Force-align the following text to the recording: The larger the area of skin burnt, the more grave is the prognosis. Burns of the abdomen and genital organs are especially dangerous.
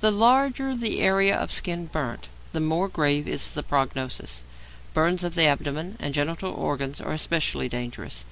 The 0.00 0.10
larger 0.10 0.74
the 0.74 1.00
area 1.02 1.36
of 1.36 1.52
skin 1.52 1.86
burnt, 1.86 2.28
the 2.50 2.58
more 2.58 2.88
grave 2.88 3.28
is 3.28 3.48
the 3.54 3.62
prognosis. 3.62 4.42
Burns 4.92 5.22
of 5.22 5.36
the 5.36 5.44
abdomen 5.46 5.96
and 6.00 6.12
genital 6.12 6.52
organs 6.52 7.00
are 7.00 7.12
especially 7.12 7.68
dangerous. 7.68 8.24